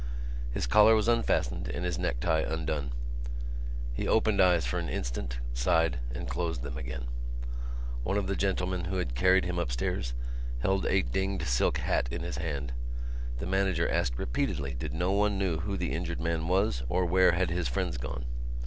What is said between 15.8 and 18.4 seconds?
injured man was or where had his friends gone.